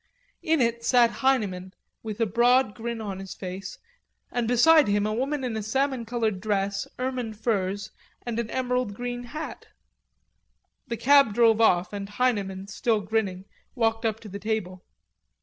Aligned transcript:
In 0.41 0.61
it 0.61 0.83
sat 0.83 1.11
Heineman 1.21 1.73
with 2.01 2.19
a 2.19 2.25
broad 2.25 2.73
grin 2.73 2.99
on 3.01 3.19
his 3.19 3.35
face 3.35 3.77
and 4.31 4.47
beside 4.47 4.87
him 4.87 5.05
a 5.05 5.13
woman 5.13 5.43
in 5.43 5.55
a 5.55 5.61
salmon 5.61 6.05
colored 6.05 6.41
dress, 6.41 6.87
ermine 6.97 7.33
furs 7.35 7.91
and 8.25 8.39
an 8.39 8.49
emerald 8.49 8.95
green 8.95 9.25
hat. 9.25 9.67
The 10.87 10.97
cab 10.97 11.35
drove 11.35 11.61
off 11.61 11.93
and 11.93 12.09
Heineman, 12.09 12.65
still 12.67 13.01
grinning, 13.01 13.45
walked 13.75 14.03
up 14.03 14.19
to 14.21 14.27
the 14.27 14.39
table. 14.39 14.83